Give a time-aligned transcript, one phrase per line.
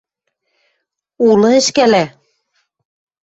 [1.27, 2.03] —Улы ӹшкӓлӓ.